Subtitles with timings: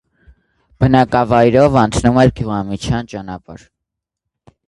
[0.83, 3.67] Բնակավայրով անցնում էր գյուղամիջյան ճանապարհ։